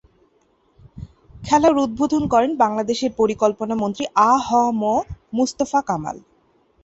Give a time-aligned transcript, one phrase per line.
[1.43, 4.49] খেলার উদ্বোধন করেন বাংলাদেশের পরিকল্পনা মন্ত্রী আ হ
[4.73, 4.83] ম
[5.33, 6.17] মুস্তফা কামাল।